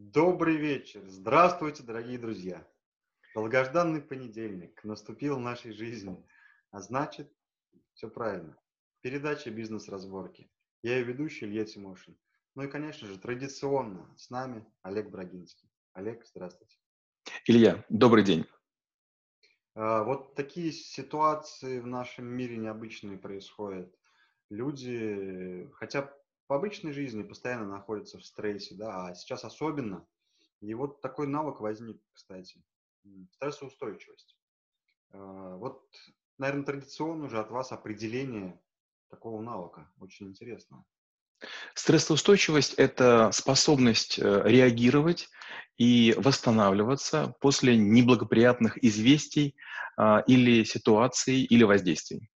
[0.00, 1.02] Добрый вечер.
[1.08, 2.64] Здравствуйте, дорогие друзья.
[3.34, 6.24] Долгожданный понедельник наступил в нашей жизни.
[6.70, 7.28] А значит,
[7.94, 8.56] все правильно.
[9.00, 10.48] Передача «Бизнес-разборки».
[10.84, 12.16] Я ее ведущий Илья Тимошин.
[12.54, 15.68] Ну и, конечно же, традиционно с нами Олег Брагинский.
[15.94, 16.78] Олег, здравствуйте.
[17.46, 18.46] Илья, добрый день.
[19.74, 23.92] А, вот такие ситуации в нашем мире необычные происходят.
[24.48, 26.14] Люди, хотя
[26.48, 30.06] по обычной жизни постоянно находятся в стрессе, да, а сейчас особенно.
[30.60, 32.64] И вот такой навык возник, кстати,
[33.32, 34.36] стрессоустойчивость.
[35.10, 35.86] А, вот,
[36.38, 38.60] наверное, традиционно уже от вас определение
[39.08, 39.92] такого навыка.
[40.00, 40.84] Очень интересно.
[41.74, 45.28] Стрессоустойчивость– это способность э, реагировать
[45.76, 49.54] и восстанавливаться после неблагоприятных известий
[49.96, 52.30] а, или ситуаций, или воздействий.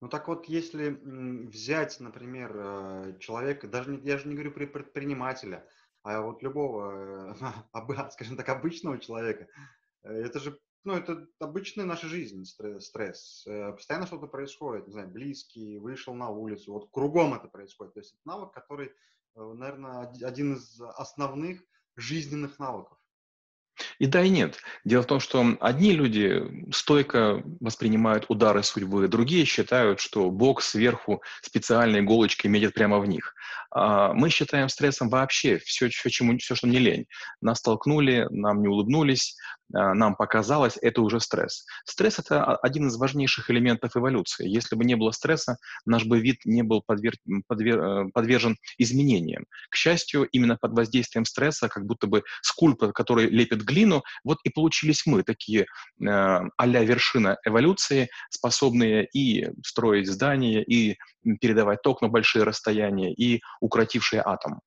[0.00, 4.66] Ну так вот, если взять, например, э, человека, даже не, я же не говорю про
[4.66, 5.66] предпринимателя,
[6.02, 7.34] а вот любого,
[8.12, 9.48] скажем так, обычного человека,
[10.02, 13.46] э, это же, ну, это обычная наша жизнь, стресс.
[13.46, 17.94] Э, постоянно что-то происходит, не знаю, близкий, вышел на улицу, вот кругом это происходит.
[17.94, 18.92] То есть это навык, который,
[19.34, 21.64] наверное, один из основных
[21.96, 22.98] жизненных навыков.
[23.98, 24.58] И да, и нет.
[24.84, 31.22] Дело в том, что одни люди стойко воспринимают удары судьбы, другие считают, что Бог сверху
[31.42, 33.34] специальной иголочкой метит прямо в них.
[33.70, 37.06] А мы считаем стрессом вообще все, все, чему, все, что не лень.
[37.40, 39.36] Нас толкнули, нам не улыбнулись,
[39.70, 41.64] нам показалось, это уже стресс.
[41.84, 44.48] Стресс– это один из важнейших элементов эволюции.
[44.48, 47.14] Если бы не было стресса, наш бы вид не был подвер...
[47.46, 47.80] Подвер...
[47.80, 49.44] Э, подвержен изменениям.
[49.70, 54.50] К счастью, именно под воздействием стресса, как будто бы скульптор, который лепит глину, вот и
[54.50, 55.66] получились мы, такие э,
[56.06, 60.96] а-ля вершина эволюции, способные и строить здания, и
[61.40, 64.60] передавать ток на большие расстояния, и укротившие атом.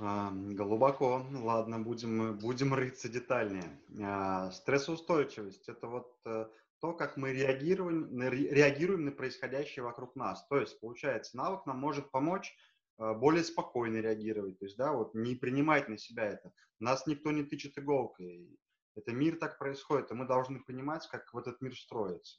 [0.00, 1.26] А, глубоко.
[1.32, 3.80] Ладно, будем, будем рыться детальнее.
[4.00, 6.46] А, стрессоустойчивость– это вот э,
[6.80, 10.46] то, как мы реагируем, реагируем на происходящее вокруг нас.
[10.46, 12.54] То есть, получается, навык нам может помочь
[12.98, 16.52] э, более спокойно реагировать, то есть, да, вот не принимать на себя это.
[16.78, 18.56] Нас никто не тычет иголкой.
[18.94, 22.38] Это мир так происходит, и мы должны понимать, как в этот мир строится.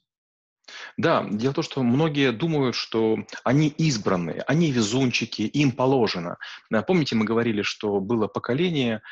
[0.96, 6.36] Да, дело в том, что многие думают, что они избранные, они везунчики, им положено.
[6.72, 9.02] Э, помните, мы говорили, что было поколение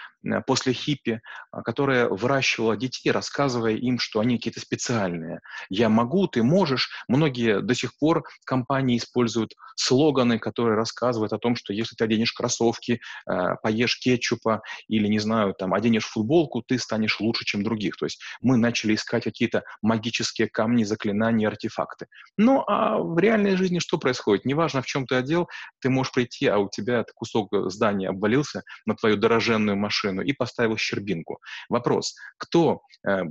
[0.47, 1.21] после хиппи,
[1.51, 5.41] а, которое выращивало детей, рассказывая им, что они какие-то специальные.
[5.71, 6.91] «Я могу, ты можешь».
[7.09, 12.33] Многие до сих пор компании используют слоганы, которые рассказывают о том, что если ты оденешь
[12.33, 17.97] кроссовки, э, поешь кетчупа или, не знаю, там, оденешь футболку, ты станешь лучше, чем других.
[17.97, 22.07] То есть мы начали искать какие-то магические камни, заклинания, артефакты.
[22.37, 24.45] Ну, а в реальной жизни что происходит?
[24.45, 25.49] Неважно, в чем ты одел,
[25.81, 30.77] ты можешь прийти, а у тебя кусок здания обвалился на твою дороженную машину и поставил
[30.77, 31.41] щербинку.
[31.69, 33.23] Вопрос, кто э,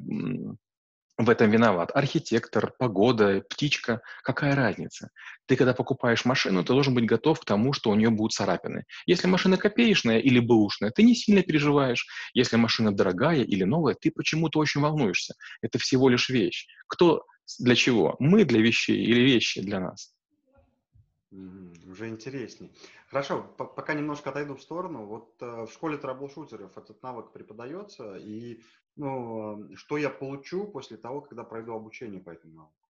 [1.17, 1.89] в этом виноват?
[1.95, 5.09] Архитектор, погода, птичка, какая разница?
[5.47, 8.83] Ты, когда покупаешь машину, ты должен быть готов к тому, что у нее будут царапины.
[9.07, 12.05] Если машина копеечная или бэушная, ты не сильно переживаешь.
[12.33, 15.33] Если машина дорогая или новая, ты почему-то очень волнуешься.
[15.61, 16.67] Это всего лишь вещь.
[16.87, 17.23] Кто
[17.59, 18.15] для чего?
[18.19, 20.13] Мы для вещей или вещи для нас?
[21.31, 22.73] Уже интересней.
[23.09, 25.05] Хорошо, пока немножко отойду в сторону.
[25.05, 28.63] Вот э, в школе трэблшутеров этот навык преподается, и
[28.95, 32.86] ну, что я получу после того, когда пройду обучение по этому навыку?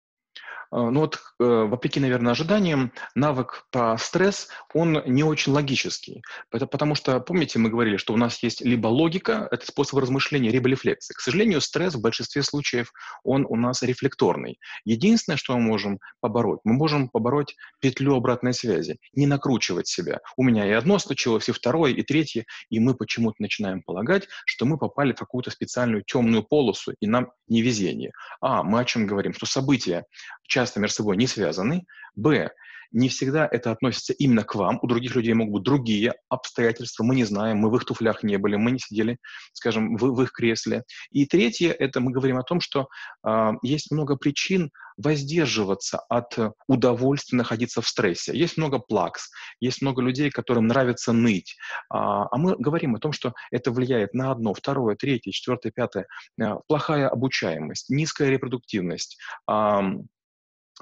[0.70, 6.22] А, ну вот, э, вопреки, наверное, ожиданиям, навык по стресс, он не очень логический.
[6.52, 10.50] Это потому что, помните, мы говорили, что у нас есть либо логика, это способ размышления,
[10.50, 11.14] либо рефлексы.
[11.14, 12.92] К сожалению, стресс в большинстве случаев,
[13.24, 14.60] он у нас рефлекторный.
[14.84, 20.20] Единственное, что мы можем побороть, мы можем побороть петлю обратной связи, не накручивать себя.
[20.36, 24.66] У меня и одно случилось, и второе, и третье, и мы почему-то начинаем полагать, что
[24.66, 28.12] мы попали в какую-то специальную темную полосу, и нам невезение.
[28.42, 29.34] А, мы о чем говорим?
[29.34, 30.04] Что события
[30.48, 31.86] часто между собой не связаны.
[32.16, 32.52] Б.
[32.92, 34.80] Не всегда это относится именно к вам.
[34.82, 37.04] У других людей могут быть другие обстоятельства.
[37.04, 39.18] Мы не знаем, мы в их туфлях не были, мы не сидели,
[39.54, 40.84] скажем, в, в их кресле.
[41.12, 42.88] И третье, это мы говорим о том, что
[43.28, 48.36] э, есть много причин воздерживаться от удовольствия находиться в стрессе.
[48.36, 49.30] Есть много плакс,
[49.60, 51.56] есть много людей, которым нравится ныть.
[51.90, 56.08] А, а мы говорим о том, что это влияет на одно, второе, третье, четвертое, пятое.
[56.42, 59.20] А, плохая обучаемость, низкая репродуктивность,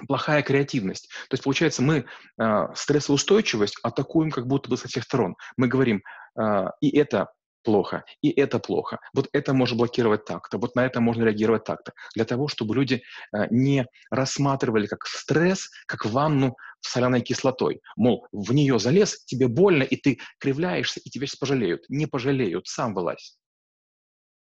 [0.08, 1.08] плохая креативность.
[1.28, 2.04] То есть, получается, мы
[2.38, 5.36] э, стрессоустойчивость атакуем как будто бы со всех сторон.
[5.56, 6.02] Мы говорим,
[6.38, 7.28] э, и это
[7.66, 9.00] плохо, и это плохо.
[9.12, 11.92] Вот это можно блокировать так-то, вот на это можно реагировать так-то.
[12.14, 13.02] Для того, чтобы люди
[13.34, 17.80] э, не рассматривали как стресс, как ванну с соляной кислотой.
[17.96, 21.84] Мол, в нее залез, тебе больно, и ты кривляешься, и тебя сейчас пожалеют.
[21.88, 23.36] Не пожалеют, сам вылазь.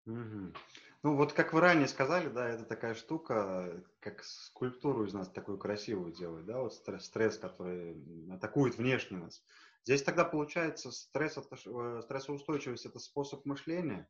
[0.07, 0.55] Мгм.
[1.05, 5.57] Ну, вот как вы ранее сказали, да, это такая штука, как скульптуру из нас такую
[5.57, 8.03] красивую делает, да, вот стресс, который
[8.33, 9.43] атакует внешне нас.
[9.85, 14.09] Здесь тогда получается стресс, э, стрессоустойчивость– это способ мышления,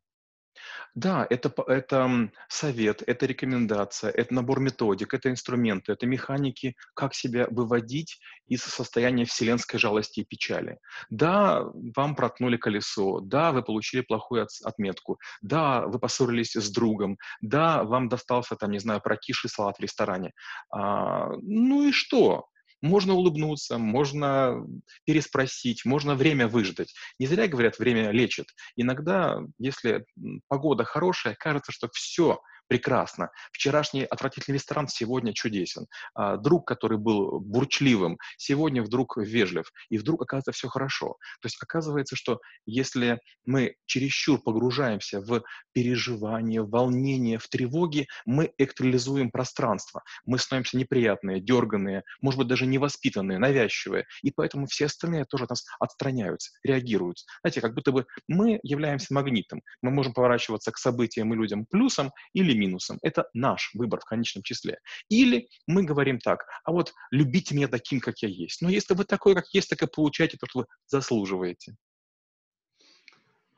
[0.94, 7.46] да, это, это совет, это рекомендация, это набор методик, это инструменты, это механики, как себя
[7.50, 8.18] выводить
[8.48, 10.78] из состояния вселенской жалости и печали.
[11.10, 11.64] Да,
[11.96, 17.84] вам проткнули колесо, да, вы получили плохую от, отметку, да, вы поссорились с другом, да,
[17.84, 20.32] вам достался, там, не знаю, прокисший салат в ресторане.
[20.70, 22.48] А, ну и что?
[22.80, 24.64] Можно улыбнуться, можно
[25.04, 26.94] переспросить, можно время выждать.
[27.18, 28.46] Не зря говорят, время лечит.
[28.76, 30.04] Иногда, если
[30.48, 33.30] погода хорошая, кажется, что все, прекрасно.
[33.52, 35.86] Вчерашний отвратительный ресторан сегодня чудесен.
[36.14, 39.70] А, друг, который был бурчливым, сегодня вдруг вежлив.
[39.88, 41.16] И вдруг оказывается все хорошо.
[41.40, 45.42] То есть оказывается, что если мы чересчур погружаемся в
[45.72, 50.02] переживание, в волнение, в тревоги, мы экстрализуем пространство.
[50.24, 54.04] Мы становимся неприятные, дерганные, может быть, даже невоспитанные, навязчивые.
[54.22, 57.18] И поэтому все остальные тоже от нас отстраняются, реагируют.
[57.40, 59.62] Знаете, как будто бы мы являемся магнитом.
[59.82, 62.98] Мы можем поворачиваться к событиям и людям плюсом или минусом.
[63.02, 64.78] Это наш выбор в конечном числе.
[65.08, 68.60] Или мы говорим так, а вот любите меня таким, как я есть.
[68.62, 71.76] Но если вы такой, как есть, так и получаете то, что вы заслуживаете.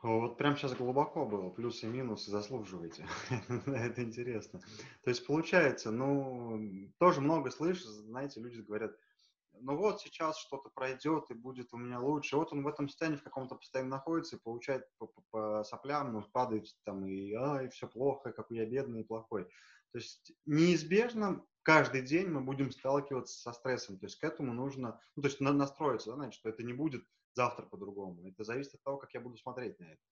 [0.03, 3.07] Вот прям сейчас глубоко было, плюсы и минусы заслуживаете.
[3.67, 4.61] Это интересно.
[5.05, 8.93] То есть получается, ну, тоже много слышишь, знаете, люди говорят,
[9.53, 12.37] ну вот сейчас что-то пройдет и будет у меня лучше.
[12.37, 16.13] Вот он в этом состоянии в каком-то постоянно находится и получает по, по, по соплям,
[16.13, 19.45] ну, падает там и, ай, все плохо, какой я бедный и плохой.
[19.93, 23.99] То есть неизбежно каждый день мы будем сталкиваться со стрессом.
[23.99, 27.05] То есть к этому нужно, ну, то есть настроиться, да, значит, что это не будет
[27.35, 28.27] завтра по-другому.
[28.29, 30.03] Это зависит от того, как я буду смотреть на это.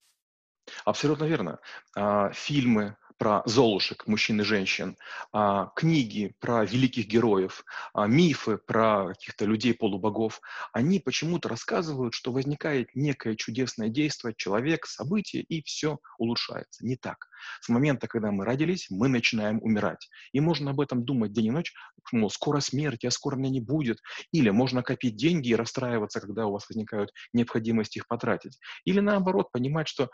[0.88, 1.58] Абсолютно верно.
[1.94, 4.96] А, фильмы про золушек, мужчин и женщин,
[5.32, 10.40] а, книги про великих героев, а, мифы про каких-то людей-полубогов,
[10.72, 16.86] они почему-то рассказывают, что возникает некое чудесное действие, человек, событие, и все улучшается.
[16.86, 17.28] Не так.
[17.60, 20.08] С момента, когда мы родились, мы начинаем умирать.
[20.32, 21.72] И можно об этом думать день и ночь,
[22.12, 23.98] мол, скоро смерть, а скоро меня не будет.
[24.32, 28.58] Или можно копить деньги и расстраиваться, когда у вас возникают необходимость их потратить.
[28.84, 30.08] Или наоборот, понимать, что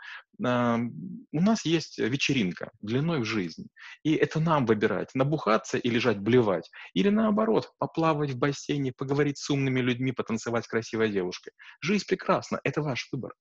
[1.31, 3.67] у нас есть вечеринка длиной в жизнь.
[4.03, 6.69] И это нам выбирать, набухаться и лежать блевать.
[6.93, 11.51] Или наоборот, поплавать в бассейне, поговорить с умными людьми, потанцевать с красивой девушкой.
[11.81, 13.33] Жизнь прекрасна, это ваш выбор.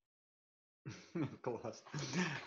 [1.42, 1.84] Класс.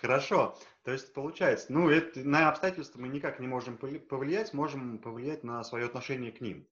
[0.02, 0.58] Хорошо.
[0.84, 5.64] То есть получается, ну, это, на обстоятельства мы никак не можем повлиять, можем повлиять на
[5.64, 6.68] свое отношение к ним.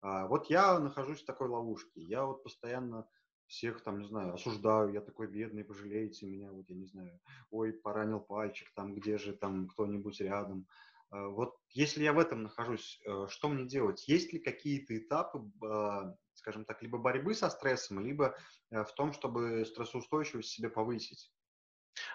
[0.00, 2.00] А, вот я нахожусь в такой ловушке.
[2.00, 3.08] Я вот постоянно
[3.48, 7.18] всех там, не знаю, осуждаю, я такой бедный, пожалейте меня, вот я не знаю,
[7.50, 10.66] ой, поранил пальчик, там, где же там кто-нибудь рядом.
[11.10, 14.06] А, вот если я в этом нахожусь, э, что мне делать?
[14.06, 18.36] Есть ли какие-то этапы а, скажем так, либо борьбы со стрессом, либо
[18.70, 21.30] э, в том, чтобы стрессоустойчивость себе повысить.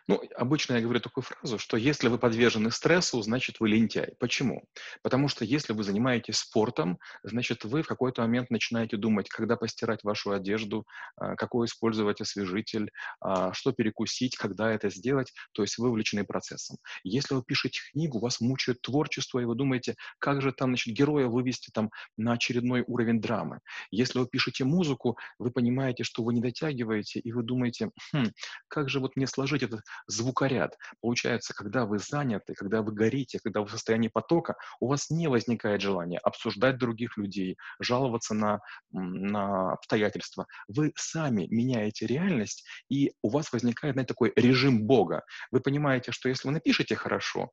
[0.07, 4.15] Ну, обычно я говорю такую фразу, что если вы подвержены стрессу, значит вы лентяй.
[4.19, 4.63] Почему?
[5.01, 10.03] Потому что если вы занимаетесь спортом, значит вы в какой-то момент начинаете думать, когда постирать
[10.03, 10.85] вашу одежду,
[11.15, 16.77] а, какой использовать освежитель, а, что перекусить, когда это сделать, то есть вы увлечены процессом.
[17.03, 21.27] Если вы пишете книгу, вас мучает творчество, и вы думаете, как же там, значит, героя
[21.27, 23.59] вывести там на очередной уровень драмы.
[23.91, 28.25] Если вы пишете музыку, вы понимаете, что вы не дотягиваете, и вы думаете, хм,
[28.67, 30.77] как же вот мне сложить этот звукоряд.
[31.01, 35.27] Получается, когда вы заняты, когда вы горите, когда вы в состоянии потока, у вас не
[35.27, 38.59] возникает желания обсуждать других людей, жаловаться на,
[38.91, 40.47] на обстоятельства.
[40.67, 45.23] Вы сами меняете реальность, и у вас возникает знаете, такой режим Бога.
[45.51, 47.49] Вы понимаете, что если вы напишете хорошо,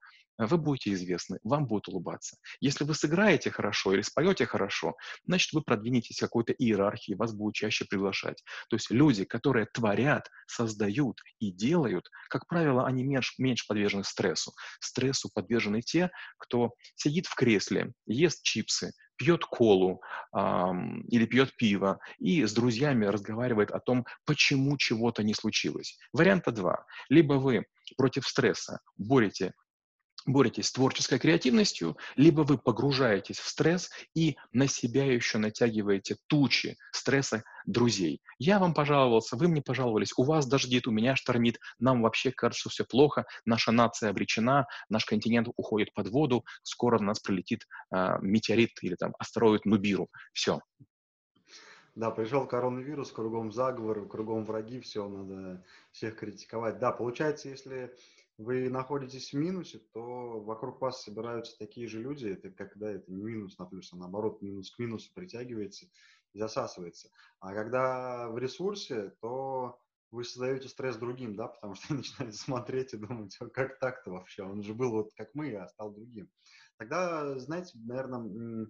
[0.47, 2.37] вы будете известны, вам будут улыбаться.
[2.61, 7.55] Если вы сыграете хорошо или споете хорошо, значит, вы продвинетесь в какой-то иерархии, вас будут
[7.55, 8.43] чаще приглашать.
[8.69, 14.53] То есть люди, которые творят, создают и делают, как правило, они меньше, меньше подвержены стрессу.
[14.81, 20.01] Стрессу подвержены те, кто сидит в кресле, ест чипсы, пьет колу
[20.35, 25.99] эм, или пьет пиво и с друзьями разговаривает о том, почему чего-то не случилось.
[26.15, 26.87] Варианта два.
[27.11, 27.67] Либо вы
[27.99, 29.53] против стресса борете
[30.33, 36.77] боретесь с творческой креативностью, либо вы погружаетесь в стресс и на себя еще натягиваете тучи
[36.93, 38.21] стресса друзей.
[38.39, 42.71] Я вам пожаловался, вы мне пожаловались, у вас дождит, у меня штормит, нам вообще кажется,
[42.71, 48.19] все плохо, наша нация обречена, наш континент уходит под воду, скоро на нас прилетит э,
[48.21, 50.09] метеорит или там астероид Нубиру.
[50.33, 50.61] Все.
[51.97, 56.79] Да, пришел коронавирус, кругом заговор, кругом враги, все, надо всех критиковать.
[56.79, 57.93] Да, получается, если
[58.41, 63.23] вы находитесь в минусе, то вокруг вас собираются такие же люди, это когда это не
[63.23, 65.87] минус на плюс, а наоборот минус к минусу притягивается
[66.33, 67.11] и засасывается.
[67.41, 69.79] А когда в ресурсе, то
[70.11, 74.63] вы создаете стресс другим, да, потому что начинаете смотреть и думать, как так-то вообще, он
[74.63, 76.31] же был вот как мы, а стал другим.
[76.79, 78.67] Тогда, знаете, наверное,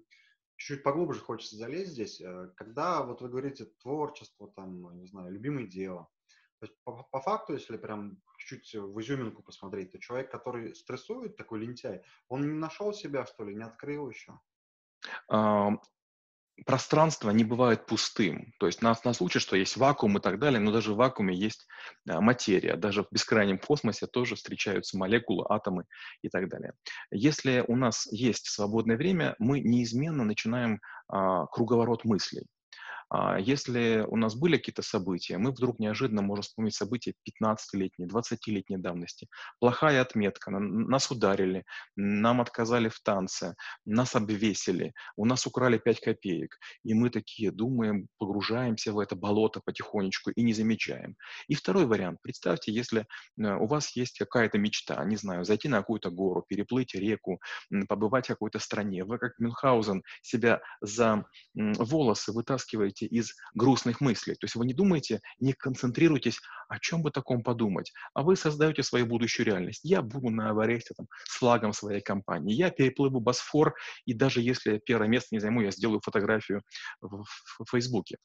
[0.56, 2.20] чуть-чуть поглубже хочется залезть здесь.
[2.20, 6.08] Э, когда вот вы говорите творчество, там, не знаю, любимое дело,
[6.60, 11.36] то есть по, по факту, если прям чуть-чуть в изюминку посмотреть, то человек, который стрессует,
[11.36, 14.38] такой лентяй, он не нашел себя, что ли, не открыл еще?
[16.66, 18.52] пространство не бывает пустым.
[18.58, 21.34] То есть нас, нас учат, что есть вакуум и так далее, но даже в вакууме
[21.34, 21.66] есть
[22.06, 22.76] а, материя.
[22.76, 25.84] Даже в бескрайнем космосе тоже встречаются молекулы, атомы
[26.20, 26.74] и так далее.
[27.10, 32.46] Если у нас есть свободное время, мы неизменно начинаем а, круговорот мыслей.
[33.10, 37.12] А если у нас были какие-то события, мы вдруг неожиданно можем вспомнить события
[37.42, 39.26] 15-летней, 20-летней давности.
[39.58, 41.64] Плохая отметка, нас ударили,
[41.96, 46.56] нам отказали в танце, нас обвесили, у нас украли 5 копеек.
[46.84, 51.16] И мы такие думаем, погружаемся в это болото потихонечку и не замечаем.
[51.48, 52.20] И второй вариант.
[52.22, 56.94] Представьте, если э, у вас есть какая-то мечта, не знаю, зайти на какую-то гору, переплыть
[56.94, 57.40] реку,
[57.88, 59.04] побывать в какой-то стране.
[59.04, 61.24] Вы как Мюнхгаузен себя за
[61.54, 64.34] волосы вытаскиваете выходите из грустных мыслей.
[64.34, 68.82] То есть вы не думаете, не концентрируйтесь, о чем бы таком подумать, а вы создаете
[68.82, 69.80] свою будущую реальность.
[69.84, 73.74] Я буду на Эвересте там, с флагом своей компании, я переплыву Босфор,
[74.06, 76.62] и даже если первое место не займу, я сделаю фотографию
[77.00, 78.16] в, в, в Фейсбуке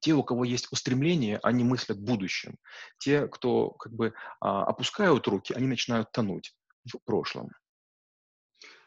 [0.00, 2.58] те, у кого есть устремление, они мыслят будущем.
[2.98, 6.52] Те, кто как бы а, опускают руки, они начинают тонуть
[6.84, 7.48] в прошлом.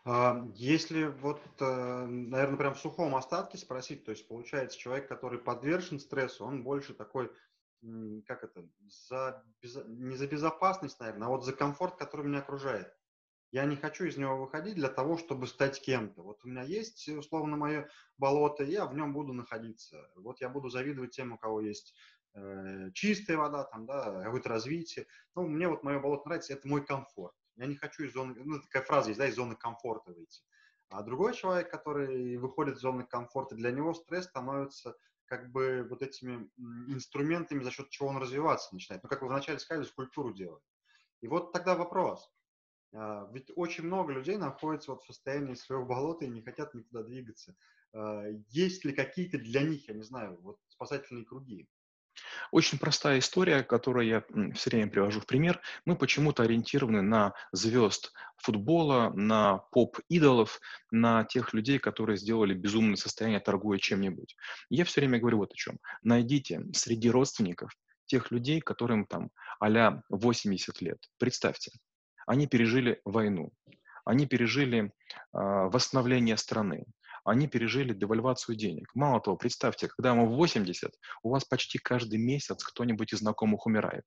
[0.10, 5.38] А, если вот, э, наверное, прям в сухом остатке спросить, то есть получается человек, который
[5.38, 7.30] подвержен стрессу, он больше такой,
[8.26, 8.66] как это,
[9.10, 12.96] за, не за безопасность, наверное, а вот за комфорт, который меня окружает.
[13.52, 16.22] Я не хочу из него выходить для того, чтобы стать кем-то.
[16.22, 20.10] Вот у меня есть, условно, мое болото, я в нем буду находиться.
[20.16, 21.94] Вот я буду завидовать тем, у кого есть
[22.34, 25.06] э, чистая вода, там, да, какое-то развитие.
[25.36, 27.36] Ну, мне вот мое болото нравится, это мой комфорт.
[27.58, 30.42] Я не хочу из зоны, ну, такая фраза есть, да, из зоны комфорта выйти.
[30.90, 34.96] А другой человек, который выходит из зоны комфорта, для него стресс становится
[35.26, 36.50] как бы вот этими
[36.88, 39.04] инструментами, за счет чего он развиваться начинает.
[39.04, 40.64] Ну, как вы вначале сказали, скульптуру делать.
[41.22, 42.32] И вот тогда вопрос.
[42.94, 47.04] А, ведь очень много людей находятся вот в состоянии своего болота и не хотят никуда
[47.04, 47.56] двигаться.
[47.94, 51.68] А, есть ли какие-то для них, я не знаю, вот спасательные круги?
[52.52, 55.62] Очень простая история, которую я все время привожу в пример.
[55.86, 60.60] Мы почему-то ориентированы на звезд футбола, на поп-идолов,
[60.92, 64.36] на тех людей, которые сделали безумное состояние, торгуя чем-нибудь.
[64.70, 65.80] Я все время говорю вот о чем.
[66.04, 67.72] Найдите среди родственников
[68.06, 70.98] тех людей, которым там а 80 лет.
[71.18, 71.72] Представьте,
[72.26, 73.52] они пережили войну,
[74.06, 74.90] они пережили э,
[75.34, 76.86] восстановление страны,
[77.28, 78.90] они пережили девальвацию денег.
[78.96, 80.92] Мало того, представьте, когда вам 80,
[81.24, 84.06] у вас почти каждый месяц кто-нибудь из знакомых умирает.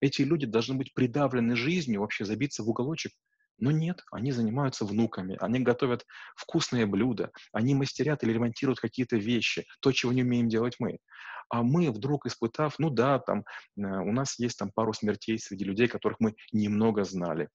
[0.00, 3.12] Эти люди должны быть придавлены жизнью, вообще забиться в уголочек.
[3.58, 6.04] Но нет, они занимаются внуками, они готовят
[6.36, 10.98] вкусные блюда, они мастерят или ремонтируют какие-то вещи, то, чего не умеем делать мы.
[11.48, 15.64] А мы вдруг испытав, ну да, там э, у нас есть там пару смертей среди
[15.64, 17.48] людей, которых мы немного знали.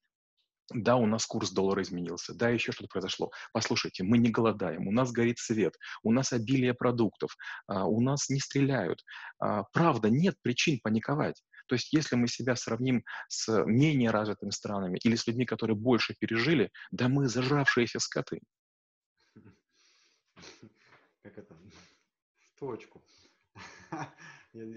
[0.73, 3.31] Да, у нас курс доллара изменился, да, еще что-то произошло.
[3.53, 8.29] Послушайте, мы не голодаем, у нас горит свет, у нас обилие продуктов, а, у нас
[8.29, 9.03] не стреляют.
[9.39, 11.43] А, правда, нет причин паниковать.
[11.67, 16.15] То есть если мы себя сравним с менее развитыми странами или с людьми, которые больше
[16.19, 18.39] пережили, да мы зажравшиеся скоты.
[21.23, 21.55] Как это?
[22.39, 23.03] В точку.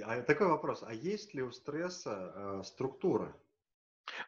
[0.04, 0.83] А такой вопрос.
[0.83, 3.33] А есть ли у стресса э, структура?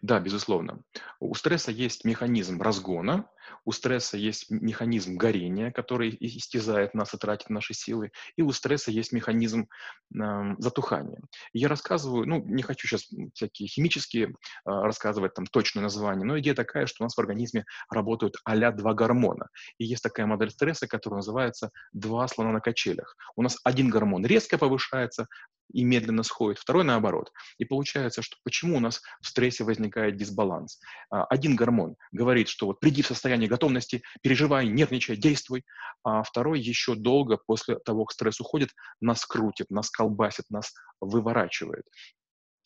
[0.02, 0.82] Да, безусловно.
[1.18, 3.28] У стресса есть механизм разгона,
[3.64, 8.90] у стресса есть механизм горения, который истязает нас и тратит наши силы, и у стресса
[8.90, 9.66] есть механизм
[10.14, 10.18] э,
[10.58, 11.20] затухания.
[11.52, 14.32] Я рассказываю, ну, не хочу сейчас всякие химические э,
[14.64, 18.94] рассказывать там точное название, но идея такая, что у нас в организме работают а два
[18.94, 19.48] гормона.
[19.78, 23.16] И есть такая модель стресса, которая называется «два слона на качелях».
[23.36, 25.26] У нас один гормон резко повышается,
[25.72, 27.32] и медленно сходит, второй наоборот.
[27.58, 30.80] И получается, что почему у нас в стрессе возникает дисбаланс?
[31.10, 35.64] А, один гормон говорит, что вот приди в состояние готовности, переживай, нервничай, действуй,
[36.02, 41.84] а второй еще долго после того, как стресс уходит, нас крутит, нас колбасит, нас выворачивает.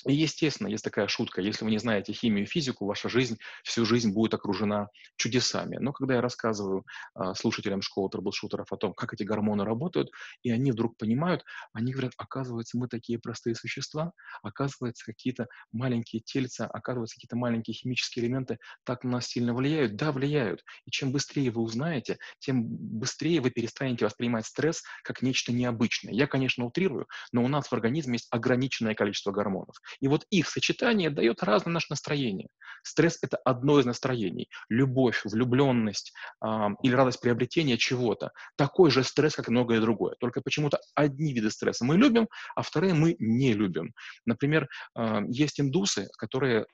[0.06, 3.84] И, естественно, есть такая шутка, если вы не знаете химию и физику, ваша жизнь всю
[3.84, 5.78] жизнь будет окружена чудесами.
[5.78, 6.84] Но когда я рассказываю
[7.14, 10.10] а, слушателям школы трэблшутеров о том, как эти гормоны работают,
[10.42, 16.66] и они вдруг понимают, они говорят, оказывается, мы такие простые существа, оказывается, какие-то маленькие тельца,
[16.66, 19.96] оказывается, какие-то маленькие химические элементы так на нас сильно влияют.
[19.96, 20.64] Да, влияют.
[20.84, 26.12] И чем быстрее вы узнаете, тем быстрее вы перестанете воспринимать стресс как нечто необычное.
[26.12, 29.76] Я, конечно, утрирую, но у нас в организме есть ограниченное количество гормонов.
[30.00, 32.48] И вот их сочетание дает разное наше настроение.
[32.82, 34.48] Стресс– это одно из настроений.
[34.68, 36.12] Любовь, влюбленность
[36.44, 36.48] э,
[36.82, 38.32] или радость приобретения чего-то.
[38.56, 40.16] Такой же стресс, как и многое другое.
[40.20, 43.92] Только почему-то одни виды стресса мы любим, а вторые мы не любим.
[44.26, 46.66] Например, э, есть индусы, которые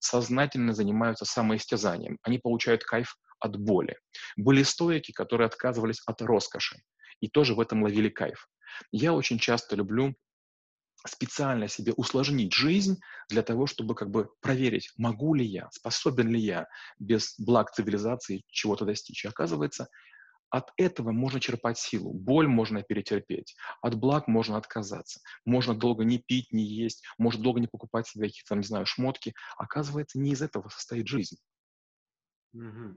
[0.00, 2.18] сознательно занимаются самоистязанием.
[2.22, 3.96] Они получают кайф от боли.
[4.36, 6.76] Были стоики, которые отказывались от роскоши
[7.22, 8.48] и тоже в этом ловили кайф.
[8.90, 10.14] Я очень часто люблю
[11.06, 16.40] специально себе усложнить жизнь для того, чтобы как бы проверить, могу ли я, способен ли
[16.40, 16.66] я
[16.98, 19.24] без благ цивилизации чего-то достичь.
[19.24, 19.88] И оказывается,
[20.50, 22.12] от этого можно черпать силу.
[22.12, 23.56] Боль можно перетерпеть.
[23.80, 25.20] От благ можно отказаться.
[25.46, 27.02] Можно долго не пить, не есть.
[27.16, 29.32] Можно долго не покупать себе какие-то, не знаю, шмотки.
[29.56, 31.36] Оказывается, не из этого состоит жизнь.
[32.52, 32.96] Угу.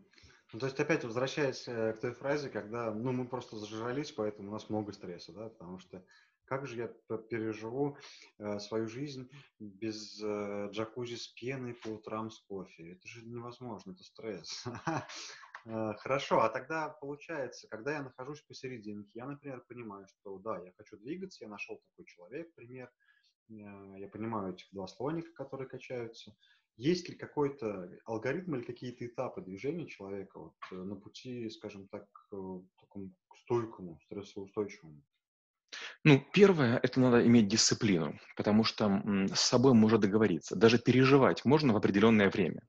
[0.54, 4.50] Ну, то есть опять возвращаясь э, к той фразе, когда ну, мы просто зажрались, поэтому
[4.50, 6.04] у нас много стресса, да, потому что
[6.46, 7.98] как же я переживу
[8.38, 12.94] э, свою жизнь без э, джакузи с пеной по утрам с кофе?
[12.94, 14.64] Это же невозможно, это стресс.
[15.68, 20.72] Э, хорошо, а тогда получается, когда я нахожусь посерединке, я, например, понимаю, что да, я
[20.78, 22.92] хочу двигаться, я нашел такой человек, пример,
[23.48, 26.36] я понимаю этих два слоника, которые качаются.
[26.78, 32.30] Есть ли какой-то алгоритм или какие-то этапы движения человека вот, на пути, скажем так, к
[32.80, 35.02] такому стойкому, стрессоустойчивому?
[36.06, 39.02] Ну, первое, это надо иметь дисциплину, потому что
[39.34, 40.56] с собой можно договориться.
[40.56, 42.62] Даже переживать можно в определенное время.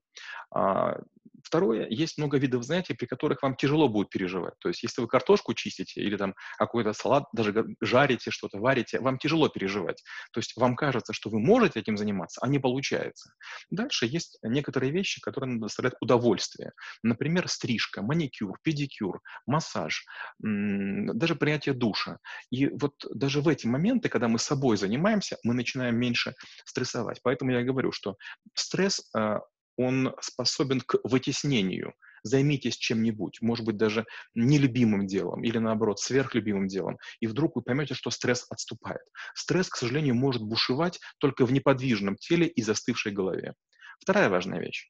[1.47, 4.55] Второе, есть много видов занятий, при которых вам тяжело будет переживать.
[4.59, 9.17] То есть, если вы картошку чистите или там какой-то салат, даже жарите что-то, варите, вам
[9.17, 10.03] тяжело переживать.
[10.33, 13.31] То есть, вам кажется, что вы можете этим заниматься, а не получается.
[13.69, 16.73] Дальше есть некоторые вещи, которые надо доставлять удовольствие.
[17.01, 20.05] Например, стрижка, маникюр, педикюр, массаж,
[20.39, 22.17] даже принятие душа.
[22.51, 27.21] И вот даже в эти моменты, когда мы собой занимаемся, мы начинаем меньше стрессовать.
[27.23, 28.17] Поэтому я говорю, что
[28.53, 29.39] стресс а,
[29.77, 31.93] он способен к вытеснению.
[32.23, 37.93] Займитесь чем-нибудь, может быть, даже нелюбимым делом или, наоборот, сверхлюбимым делом, и вдруг вы поймете,
[37.93, 39.03] что стресс отступает.
[39.33, 43.53] Стресс, к сожалению, может бушевать только в неподвижном теле и застывшей голове.
[43.99, 44.89] Вторая важная вещь.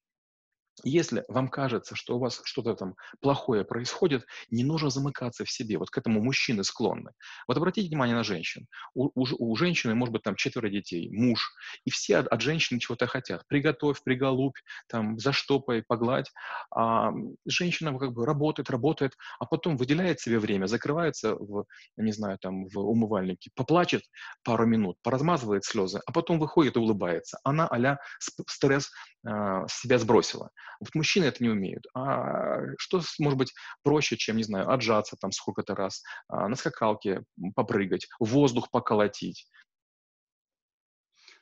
[0.84, 5.78] Если вам кажется, что у вас что-то там плохое происходит, не нужно замыкаться в себе.
[5.78, 7.12] Вот к этому мужчины склонны.
[7.48, 8.68] Вот обратите внимание на женщин.
[8.94, 11.52] У, у, у женщины может быть там четверо детей, муж,
[11.86, 13.48] и все от, от женщины чего-то хотят.
[13.48, 16.32] Приготовь, приголубь, там, заштопай, погладь.
[16.76, 17.12] А
[17.46, 21.66] женщина как бы работает, работает, а потом выделяет себе время, закрывается в,
[21.98, 24.04] не знаю, там, в умывальнике, поплачет
[24.44, 27.40] пару минут, поразмазывает слезы, а потом выходит и улыбается.
[27.44, 28.92] Она а стресс
[29.28, 30.50] э, себя сбросила.
[30.80, 31.86] Вот мужчины это не умеют.
[31.93, 33.53] А что может быть
[33.84, 37.23] проще, чем, не знаю, отжаться там сколько-то раз, а, на скакалке
[37.56, 39.47] попрыгать, воздух поколотить?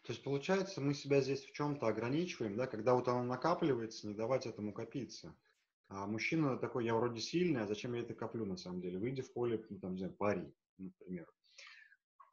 [0.04, 4.14] То есть, получается, мы себя здесь в чем-то ограничиваем, да, когда вот оно накапливается, не
[4.14, 5.36] давать этому копиться.
[5.88, 9.00] А мужчина такой, я вроде сильный, а зачем я это коплю на самом деле?
[9.00, 11.28] Выйди в поле, ну, там, не знаю, пари, например.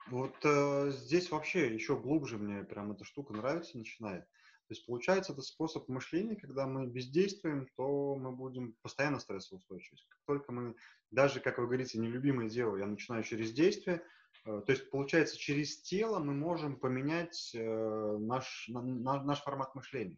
[0.09, 4.27] Вот э, здесь вообще еще глубже мне прям эта штука нравится, начинает.
[4.73, 9.99] То есть получается это способ мышления, когда мы бездействуем, то мы будем постоянно стрессоустойчивы.
[10.09, 10.75] Как только мы,
[11.11, 14.03] даже, как вы говорите, нелюбимое дело, я начинаю через действие,
[14.47, 20.17] э, то есть получается через тело мы можем поменять э, наш, наш формат мышления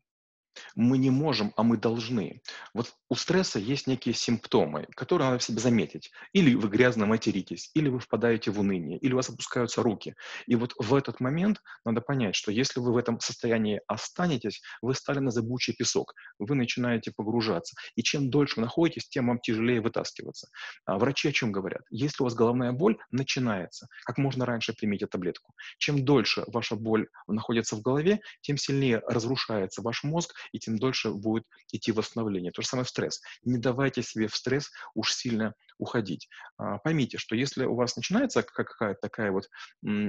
[0.75, 2.43] мы не можем, а мы должны.
[2.73, 6.11] Вот у стресса есть некие симптомы, которые надо в себе заметить.
[6.33, 10.15] Или вы грязно материтесь, или вы впадаете в уныние, или у вас опускаются руки.
[10.47, 14.95] И вот в этот момент надо понять, что если вы в этом состоянии останетесь, вы
[14.95, 17.75] стали на зыбучий песок, вы начинаете погружаться.
[17.95, 20.49] И чем дольше вы находитесь, тем вам тяжелее вытаскиваться.
[20.87, 21.83] А врачи о чем говорят?
[21.91, 25.55] Если у вас головная боль начинается, как можно раньше примите таблетку.
[25.79, 31.11] Чем дольше ваша боль находится в голове, тем сильнее разрушается ваш мозг, и тем дольше
[31.11, 32.53] будет идти восстановление.
[32.53, 33.21] То же самое в стресс.
[33.43, 36.29] Не давайте себе в стресс уж сильно уходить.
[36.57, 39.49] А, поймите, что если у вас начинается какая-то такая вот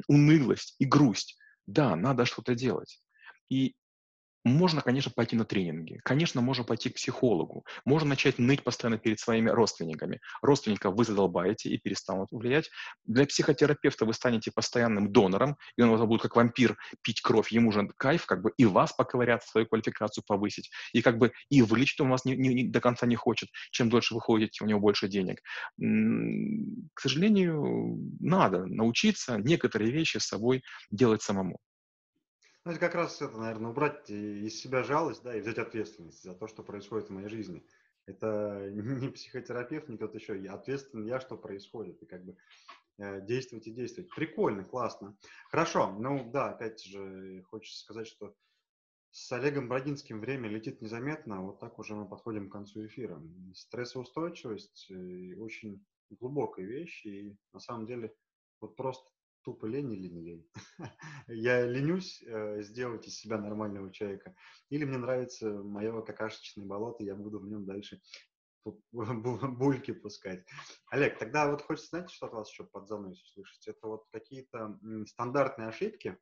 [0.08, 3.02] унылость и грусть, да, надо что-то делать.
[3.50, 3.76] И
[4.46, 9.20] можно, конечно, пойти на тренинги, конечно, можно пойти к психологу, можно начать ныть постоянно перед
[9.20, 10.22] своими родственниками.
[10.44, 12.70] Родственников вы задолбаете и перестанут влиять.
[13.06, 17.90] Для психотерапевта вы станете постоянным донором, и он будет как вампир пить кровь, ему же
[17.98, 22.10] кайф, как бы и вас поковырять, свою квалификацию повысить, и как бы и вылечить он
[22.10, 23.50] вас не, не, не, до конца не хочет.
[23.72, 25.42] Чем дольше вы ходите, у него больше денег.
[26.94, 31.60] К сожалению, надо научиться некоторые вещи с собой делать самому.
[32.66, 36.34] Ну, это как раз это, наверное, убрать из себя жалость, да, и взять ответственность за
[36.34, 37.64] то, что происходит в моей жизни.
[38.08, 40.42] Это не психотерапевт, не кто-то еще.
[40.42, 42.02] Я ответственен я, что происходит.
[42.02, 42.36] И как бы
[42.98, 44.10] э, действовать и действовать.
[44.16, 45.16] Прикольно, классно.
[45.52, 48.36] Хорошо, ну да, опять же, хочется сказать, что
[49.12, 51.42] с Олегом Бродинским время летит незаметно.
[51.44, 53.22] Вот так уже мы подходим к концу эфира.
[53.54, 57.06] Стрессоустойчивость э, очень глубокая вещь.
[57.06, 58.16] И на самом деле
[58.60, 59.08] вот просто
[59.46, 60.50] тупо лень или не лень.
[61.28, 64.36] я ленюсь э, сделать из себя нормального человека.
[64.70, 68.02] Или мне нравится мое какашечное болото, я буду в нем дальше
[68.92, 70.46] бульки пускать.
[70.90, 73.68] Олег, тогда вот хочется, знаете, что от вас еще под занос услышать?
[73.68, 76.18] Это вот какие-то стандартные ошибки.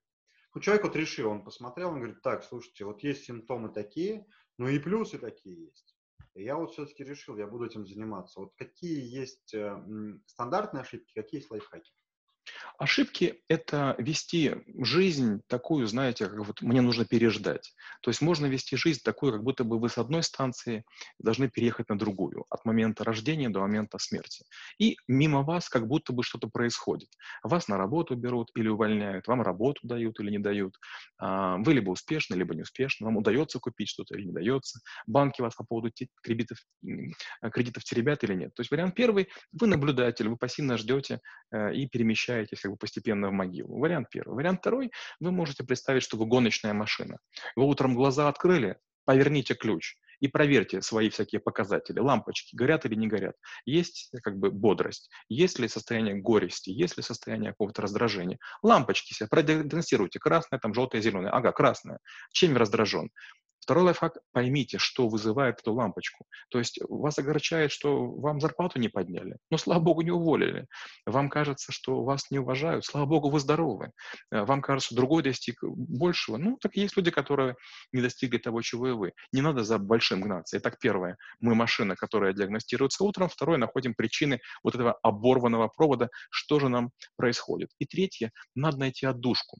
[0.53, 4.67] Ну, человек вот решил, он посмотрел, он говорит, так, слушайте, вот есть симптомы такие, ну
[4.67, 5.97] и плюсы такие есть.
[6.35, 8.39] Я вот все-таки решил, я буду этим заниматься.
[8.39, 9.75] Вот какие есть э,
[10.25, 11.91] стандартные ошибки, какие есть лайфхаки?
[12.77, 17.73] Ошибки– это вести жизнь такую, знаете, как вот мне нужно переждать.
[18.01, 20.83] То есть можно вести жизнь такую, как будто бы вы с одной станции
[21.19, 24.45] должны переехать на другую, от момента рождения до момента смерти.
[24.79, 27.09] И мимо вас как будто бы что-то происходит.
[27.43, 30.77] Вас на работу берут или увольняют, вам работу дают или не дают.
[31.19, 34.79] А, вы либо успешны, либо не успешны, вам удается купить что-то или не дается.
[35.07, 36.57] Банки вас по поводу кредитов,
[37.51, 38.53] кредитов теребят или нет.
[38.55, 41.19] То есть вариант первый– вы наблюдатель, вы пассивно ждете
[41.51, 41.87] э, и
[42.33, 43.79] перемещаетесь как бы постепенно в могилу.
[43.79, 44.35] Вариант первый.
[44.35, 47.17] Вариант второй, вы можете представить, что вы гоночная машина.
[47.55, 51.99] Вы утром глаза открыли, поверните ключ и проверьте свои всякие показатели.
[51.99, 53.35] Лампочки горят или не горят.
[53.65, 58.37] Есть как бы бодрость, есть ли состояние горести, есть ли состояние какого-то раздражения.
[58.61, 60.19] Лампочки себе продиагностируйте.
[60.19, 61.31] Красная, там желтая, зеленая.
[61.31, 61.99] Ага, красная.
[62.31, 63.09] Чем раздражен?
[63.63, 66.25] Второй лайфхак– поймите, что вызывает эту лампочку.
[66.49, 70.67] То есть вас огорчает, что вам зарплату не подняли, но, слава богу, не уволили.
[71.05, 73.91] Вам кажется, что вас не уважают, слава богу, вы здоровы.
[74.31, 76.35] Э, вам кажется, что другой достиг большего.
[76.35, 77.55] Ну, так есть люди, которые
[77.93, 79.13] не достигли того, чего и вы.
[79.31, 80.57] Не надо за большим гнаться.
[80.57, 83.29] Итак, первое– мы машина, которая диагностируется утром.
[83.29, 87.69] Второе– находим причины вот этого оборванного провода, что же нам происходит.
[87.79, 89.59] И третье– надо найти отдушку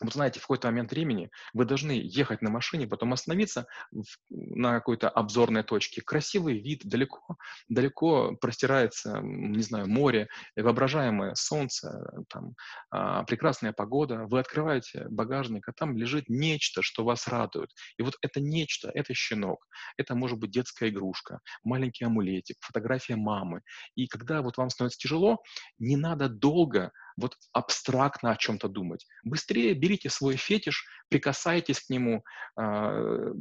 [0.00, 4.72] вот знаете, в какой-то момент времени вы должны ехать на машине, потом остановиться в, на
[4.74, 6.00] какой-то обзорной точке.
[6.00, 7.36] Красивый вид, далеко,
[7.68, 12.54] далеко простирается, не знаю, море, воображаемое солнце, там,
[12.90, 14.26] а, прекрасная погода.
[14.26, 17.70] Вы открываете багажник, а там лежит нечто, что вас радует.
[17.98, 23.62] И вот это нечто, это щенок, это может быть детская игрушка, маленький амулетик, фотография мамы.
[23.94, 25.42] И когда вот вам становится тяжело,
[25.78, 29.06] не надо долго вот абстрактно о чем-то думать.
[29.24, 32.24] Быстрее берите свой фетиш, прикасайтесь к нему
[32.58, 33.32] э,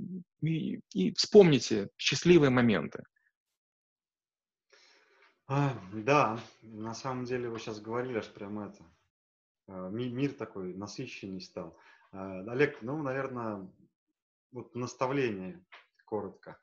[0.41, 3.03] и, и вспомните счастливые моменты.
[5.47, 8.83] А, да, на самом деле вы сейчас говорили аж прям это.
[9.67, 11.77] А, мир такой насыщенный стал.
[12.11, 13.67] А, Олег, ну, наверное,
[14.51, 15.63] вот наставление
[16.05, 16.59] коротко.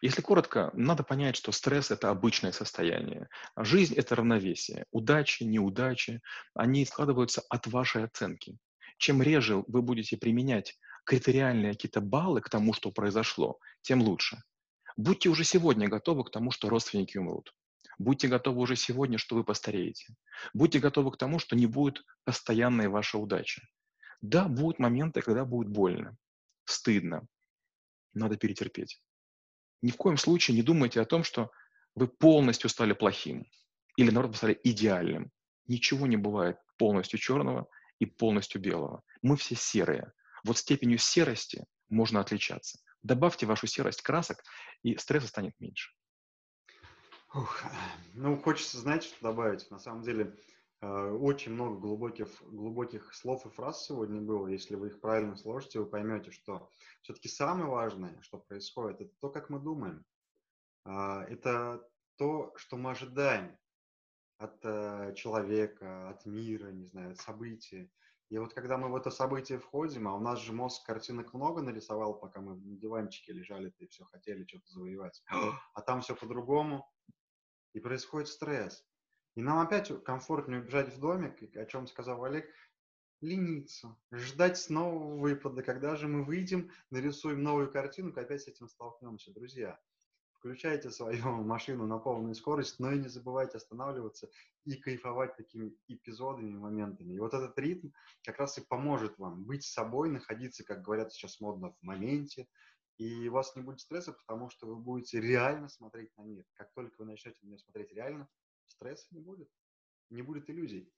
[0.00, 3.28] Если коротко, надо понять, что стресс– это обычное состояние.
[3.56, 4.86] Жизнь– это равновесие.
[4.90, 6.20] Удачи, неудачи,
[6.54, 8.56] они складываются от вашей оценки.
[8.98, 14.42] Чем реже вы будете применять критериальные какие-то баллы к тому, что произошло, тем лучше.
[14.96, 17.54] Будьте уже сегодня готовы к тому, что родственники умрут.
[17.98, 20.14] Будьте готовы уже сегодня, что вы постареете.
[20.52, 23.62] Будьте готовы к тому, что не будет постоянной ваша удача.
[24.20, 26.16] Да, будут моменты, когда будет больно,
[26.64, 27.26] стыдно,
[28.14, 29.00] надо перетерпеть
[29.82, 31.50] ни в коем случае не думайте о том, что
[31.94, 33.46] вы полностью стали плохим
[33.96, 35.30] или, наоборот, стали идеальным.
[35.66, 39.02] Ничего не бывает полностью черного и полностью белого.
[39.22, 40.12] Мы все серые.
[40.44, 42.78] Вот степенью серости можно отличаться.
[43.02, 44.42] Добавьте вашу серость красок,
[44.82, 45.92] и стресса станет меньше.
[47.34, 47.64] Ух,
[48.14, 49.70] ну, хочется, знаете, что добавить.
[49.70, 50.34] На самом деле,
[50.80, 54.46] очень много глубоких, глубоких слов и фраз сегодня было.
[54.48, 56.68] Если вы их правильно сложите, вы поймете, что
[57.02, 60.04] все-таки самое важное, что происходит, это то, как мы думаем.
[60.84, 61.82] А, это
[62.16, 63.56] то, что мы ожидаем
[64.38, 67.90] от э, человека, от мира, не знаю, от события.
[68.28, 71.62] И вот когда мы в это событие входим, а у нас же мозг картинок много
[71.62, 75.22] нарисовал, пока мы на диванчике лежали и все хотели что-то завоевать,
[75.74, 76.90] а там все по-другому,
[77.72, 78.84] и происходит стресс.
[79.36, 82.50] И нам опять комфортнее убежать в домик, о чем сказал Олег,
[83.20, 89.34] лениться, ждать нового выпада, когда же мы выйдем, нарисуем новую картинку, опять с этим столкнемся.
[89.34, 89.78] Друзья,
[90.32, 94.30] включайте свою машину на полную скорость, но и не забывайте останавливаться
[94.64, 97.12] и кайфовать такими эпизодами, моментами.
[97.12, 97.90] И вот этот ритм
[98.24, 102.48] как раз и поможет вам быть собой, находиться, как говорят сейчас модно, в моменте,
[102.96, 106.46] и у вас не будет стресса, потому что вы будете реально смотреть на мир.
[106.54, 108.26] Как только вы начнете на него смотреть реально,
[108.68, 109.50] стресса не будет,
[110.10, 110.92] не будет иллюзий.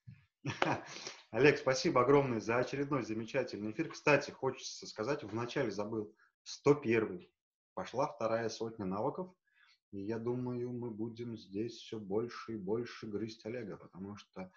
[1.31, 3.91] Олег, спасибо огромное за очередной замечательный эфир.
[3.91, 7.29] Кстати, хочется сказать, вначале забыл, 101
[7.75, 9.33] пошла вторая сотня навыков,
[9.93, 14.51] и я думаю, мы будем здесь все больше и больше грызть Олега, потому что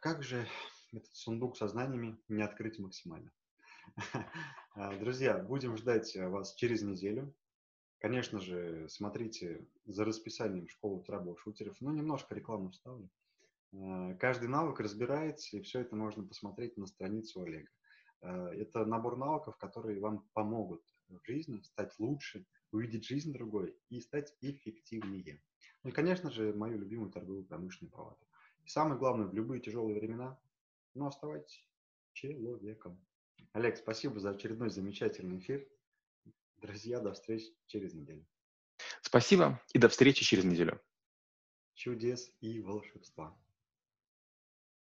[0.00, 0.46] как же
[0.92, 3.32] этот сундук со знаниями не открыть максимально.
[5.00, 7.34] Друзья, будем ждать вас через неделю.
[7.98, 11.76] Конечно же, смотрите за расписанием школы трабл-шутеров.
[11.80, 13.10] Ну, немножко рекламу вставлю.
[13.72, 17.70] Э, каждый навык разбирается, и все это можно посмотреть на страницу Олега.
[18.22, 24.00] Э, это набор навыков, которые вам помогут в жизни стать лучше, увидеть жизнь другой и
[24.00, 25.42] стать эффективнее.
[25.82, 28.26] Ну и, конечно же, мою любимую торговую промышленную палату.
[28.64, 30.38] И самое главное, в любые тяжелые времена,
[30.94, 31.66] ну, оставайтесь
[32.12, 33.00] человеком.
[33.52, 35.66] Олег, спасибо за очередной замечательный эфир.
[36.56, 38.26] Друзья, до встречи через неделю.
[39.02, 40.80] Спасибо и до встречи через неделю.
[41.74, 43.38] Чудес и волшебства.